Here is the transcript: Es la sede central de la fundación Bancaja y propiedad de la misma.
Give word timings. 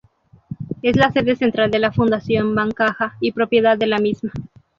Es 0.81 0.95
la 0.95 1.11
sede 1.11 1.35
central 1.35 1.69
de 1.69 1.77
la 1.77 1.91
fundación 1.91 2.55
Bancaja 2.55 3.17
y 3.19 3.33
propiedad 3.33 3.77
de 3.77 3.85
la 3.85 3.99
misma. 3.99 4.31